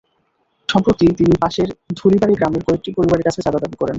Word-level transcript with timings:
সম্প্রতি 0.69 1.05
তিনি 1.19 1.33
পাশের 1.41 1.69
ধুলিবাড়ী 1.97 2.33
গ্রামের 2.35 2.63
কয়েকটি 2.67 2.89
পরিবারের 2.97 3.25
কাছে 3.27 3.43
চাঁদা 3.45 3.59
দাবি 3.63 3.77
করেন। 3.77 3.89